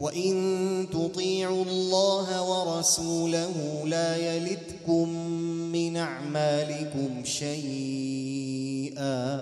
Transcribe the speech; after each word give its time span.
وإن 0.00 0.86
تطيعوا 0.92 1.64
الله 1.64 2.42
ورسوله 2.42 3.82
لا 3.86 4.16
يلدكم 4.16 5.08
من 5.72 5.96
أعمالكم 5.96 7.24
شيئا 7.24 9.34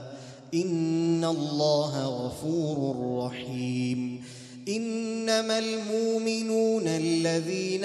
إن 0.55 1.25
الله 1.25 2.05
غفور 2.05 2.97
رحيم 3.25 4.23
إنما 4.69 5.59
المؤمنون 5.59 6.83
الذين 6.87 7.85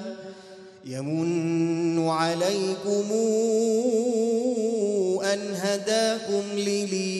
يمن 0.87 2.09
عليكم 2.09 3.05
أن 5.33 5.38
هداكم 5.55 6.43
للإيمان 6.56 7.19